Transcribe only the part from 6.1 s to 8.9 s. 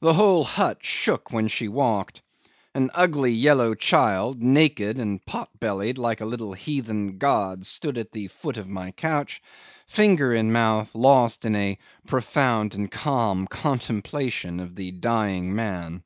a little heathen god, stood at the foot of